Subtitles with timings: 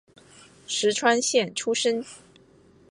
[0.65, 2.03] 石川县出身。